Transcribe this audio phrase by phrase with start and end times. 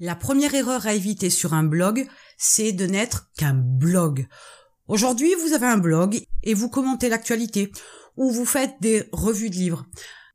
[0.00, 4.26] La première erreur à éviter sur un blog, c'est de n'être qu'un blog.
[4.88, 7.70] Aujourd'hui, vous avez un blog et vous commentez l'actualité
[8.16, 9.86] ou vous faites des revues de livres.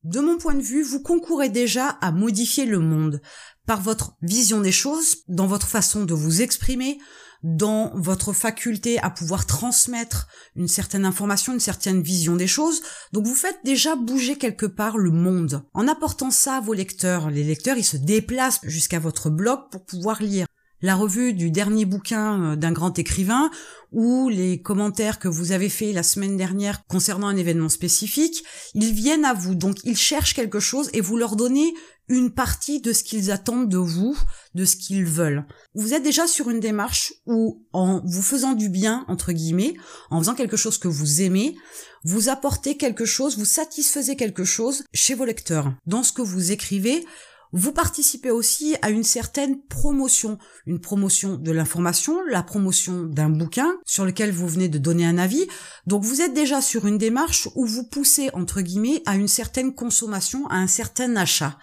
[0.04, 3.22] De mon point de vue, vous concourez déjà à modifier le monde
[3.66, 6.98] par votre vision des choses, dans votre façon de vous exprimer,
[7.44, 12.82] dans votre faculté à pouvoir transmettre une certaine information, une certaine vision des choses.
[13.14, 15.64] Donc vous faites déjà bouger quelque part le monde.
[15.74, 19.86] En apportant ça à vos lecteurs, les lecteurs, ils se déplacent jusqu'à votre blog pour
[19.86, 20.46] pouvoir lire
[20.82, 23.50] la revue du dernier bouquin euh, d'un grand écrivain
[23.92, 28.44] ou les commentaires que vous avez faits la semaine dernière concernant un événement spécifique,
[28.76, 29.56] ils viennent à vous.
[29.56, 31.74] Donc ils cherchent quelque chose et vous leur donnez
[32.08, 34.18] une partie de ce qu'ils attendent de vous,
[34.56, 35.46] de ce qu'ils veulent.
[35.76, 39.76] Vous êtes déjà sur une démarche où, en vous faisant du bien, entre guillemets,
[40.10, 41.56] en faisant quelque chose que vous aimez,
[42.04, 45.72] vous apportez quelque chose, vous satisfaisez quelque chose chez vos lecteurs.
[45.86, 47.06] Dans ce que vous écrivez,
[47.52, 53.78] vous participez aussi à une certaine promotion, une promotion de l'information, la promotion d'un bouquin
[53.86, 55.48] sur lequel vous venez de donner un avis.
[55.88, 59.74] Donc vous êtes déjà sur une démarche où vous poussez entre guillemets à une certaine
[59.74, 61.58] consommation, à un certain achat.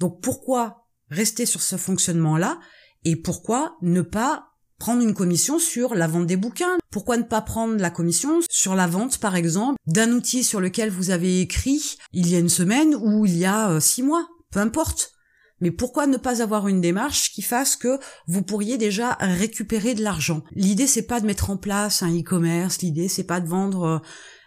[0.00, 2.58] Donc pourquoi rester sur ce fonctionnement-là
[3.04, 4.48] et pourquoi ne pas
[4.78, 6.76] prendre une commission sur la vente des bouquins?
[6.90, 10.90] Pourquoi ne pas prendre la commission sur la vente, par exemple, d'un outil sur lequel
[10.90, 14.26] vous avez écrit il y a une semaine ou il y a euh, six mois?
[14.50, 15.15] Peu importe.
[15.60, 20.02] Mais pourquoi ne pas avoir une démarche qui fasse que vous pourriez déjà récupérer de
[20.02, 20.42] l'argent?
[20.52, 24.02] L'idée c'est pas de mettre en place un e-commerce, l'idée c'est pas de vendre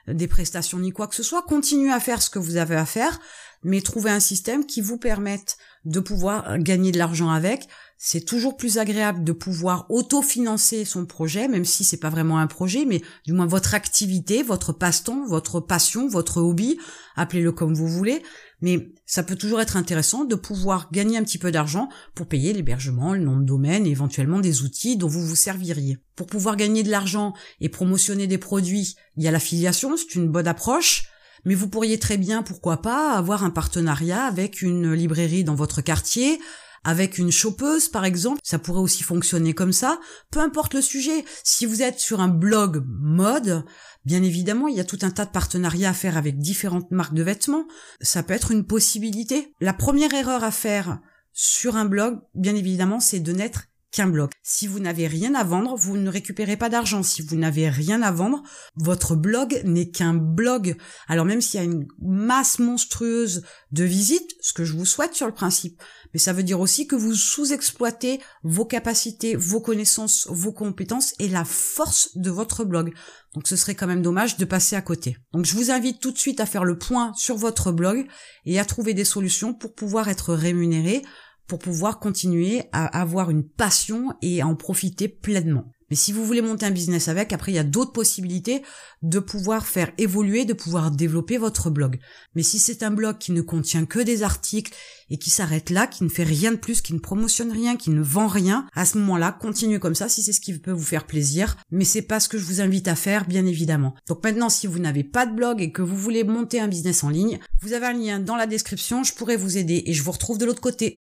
[0.08, 1.42] euh, des prestations ni quoi que ce soit.
[1.44, 3.20] Continuez à faire ce que vous avez à faire,
[3.64, 7.68] mais trouvez un système qui vous permette de pouvoir gagner de l'argent avec.
[7.98, 12.48] C'est toujours plus agréable de pouvoir autofinancer son projet, même si c'est pas vraiment un
[12.48, 16.80] projet, mais du moins votre activité, votre passe-temps, votre passion, votre hobby,
[17.18, 18.24] appelez-le comme vous voulez.
[18.62, 22.54] Mais ça peut toujours être intéressant de pouvoir gagner un petit peu d'argent pour payer
[22.54, 25.98] l'hébergement, le nom de domaine et éventuellement des outils dont vous vous serviriez.
[26.16, 30.30] Pour pouvoir gagner de l'argent et promotionner des produits, il y a l'affiliation, c'est une
[30.30, 31.10] bonne approche.
[31.45, 35.82] Mais vous pourriez très bien, pourquoi pas, avoir un partenariat avec une librairie dans votre
[35.82, 36.39] quartier,
[36.83, 40.00] avec une chopeuse par exemple, ça pourrait aussi fonctionner comme ça,
[40.32, 41.26] peu importe le sujet.
[41.44, 43.66] Si vous êtes sur un blog mode,
[44.05, 47.14] bien évidemment, il y a tout un tas de partenariats à faire avec différentes marques
[47.14, 47.67] de vêtements,
[48.02, 49.54] ça peut être une possibilité.
[49.60, 51.00] La première erreur à faire
[51.33, 54.30] sur un blog, bien évidemment, c'est de n'être qu'un blog.
[54.44, 57.04] Si vous n'avez rien à vendre, vous ne récupérez pas d'argent.
[57.04, 58.44] Si vous n'avez rien à vendre,
[58.76, 60.77] votre blog n'est qu'un blog.
[61.08, 65.16] Alors même s'il y a une masse monstrueuse de visites, ce que je vous souhaite
[65.16, 65.82] sur le principe,
[66.14, 71.27] mais ça veut dire aussi que vous sous-exploitez vos capacités, vos connaissances, vos compétences et
[71.27, 72.94] la force de votre blog.
[73.33, 75.17] Donc ce serait quand même dommage de passer à côté.
[75.33, 78.08] Donc je vous invite tout de suite à faire le point sur votre blog
[78.45, 81.04] et à trouver des solutions pour pouvoir être rémunéré
[81.49, 85.65] pour pouvoir continuer à avoir une passion et à en profiter pleinement.
[85.89, 88.61] Mais si vous voulez monter un business avec, après il y a d'autres possibilités
[89.02, 91.99] de pouvoir faire évoluer, de pouvoir développer votre blog.
[92.36, 94.73] Mais si c'est un blog qui ne contient que des articles
[95.09, 97.89] et qui s'arrête là, qui ne fait rien de plus, qui ne promotionne rien, qui
[97.89, 100.83] ne vend rien, à ce moment-là, continuez comme ça si c'est ce qui peut vous
[100.83, 101.58] faire plaisir.
[101.71, 103.95] Mais c'est pas ce que je vous invite à faire, bien évidemment.
[104.08, 107.04] Donc maintenant, si vous n'avez pas de blog et que vous voulez monter un business
[107.04, 110.04] en ligne, vous avez un lien dans la description, je pourrais vous aider et je
[110.04, 110.99] vous retrouve de l'autre côté.